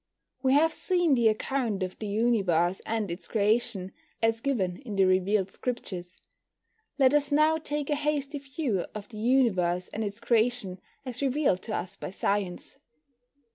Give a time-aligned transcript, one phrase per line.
[0.41, 5.05] We have seen the account of the Universe and its creation, as given in the
[5.05, 6.17] revealed Scriptures.
[6.97, 11.61] Let us now take a hasty view of the Universe and its creation as revealed
[11.61, 12.79] to us by science.